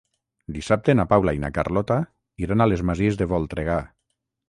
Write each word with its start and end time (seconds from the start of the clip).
Dissabte 0.55 0.95
na 0.99 1.05
Paula 1.11 1.35
i 1.39 1.43
na 1.45 1.53
Carlota 1.59 1.99
iran 2.47 2.67
a 2.67 2.71
les 2.73 2.87
Masies 2.91 3.25
de 3.25 3.33
Voltregà. 3.37 3.81